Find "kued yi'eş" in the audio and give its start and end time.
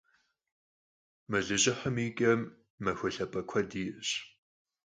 3.49-4.09